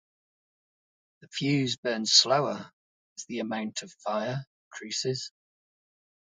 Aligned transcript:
The 1.19 1.27
fuse 1.27 1.77
burns 1.77 2.11
slower 2.11 2.71
as 3.17 3.25
the 3.25 3.37
amount 3.37 3.83
of 3.83 3.91
fire 3.91 4.47
increases. 4.65 5.31